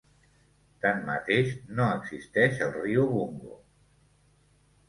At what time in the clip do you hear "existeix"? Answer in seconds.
1.97-2.65